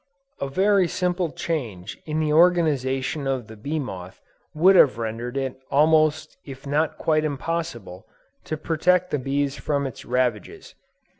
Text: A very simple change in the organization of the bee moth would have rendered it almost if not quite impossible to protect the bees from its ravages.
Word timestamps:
A 0.39 0.49
very 0.49 0.87
simple 0.87 1.31
change 1.31 1.95
in 2.07 2.19
the 2.19 2.33
organization 2.33 3.27
of 3.27 3.45
the 3.45 3.55
bee 3.55 3.77
moth 3.77 4.19
would 4.51 4.75
have 4.75 4.97
rendered 4.97 5.37
it 5.37 5.61
almost 5.69 6.37
if 6.43 6.65
not 6.65 6.97
quite 6.97 7.23
impossible 7.23 8.07
to 8.45 8.57
protect 8.57 9.11
the 9.11 9.19
bees 9.19 9.57
from 9.57 9.85
its 9.85 10.03
ravages. 10.03 10.73